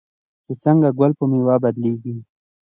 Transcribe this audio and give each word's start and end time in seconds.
چې 0.45 0.53
څنګه 0.63 0.89
ګل 0.97 1.11
په 1.19 1.23
میوه 1.31 1.55
بدلیږي. 1.63 2.15